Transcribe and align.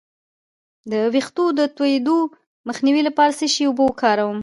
د 0.91 0.93
ویښتو 1.13 1.45
د 1.59 1.61
تویدو 1.77 2.17
مخنیوي 2.67 3.01
لپاره 3.07 3.31
د 3.31 3.35
څه 3.39 3.47
شي 3.53 3.63
اوبه 3.67 3.83
وکاروم؟ 3.87 4.39